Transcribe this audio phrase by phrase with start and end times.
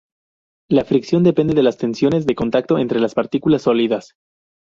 [0.67, 4.15] La fricción depende de las tensiones de contacto entre las partículas sólidas.